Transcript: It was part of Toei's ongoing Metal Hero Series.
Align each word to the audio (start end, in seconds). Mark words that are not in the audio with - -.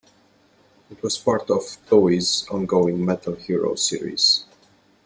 It 0.89 1.03
was 1.03 1.15
part 1.19 1.43
of 1.51 1.61
Toei's 1.87 2.47
ongoing 2.49 3.05
Metal 3.05 3.35
Hero 3.35 3.75
Series. 3.75 4.45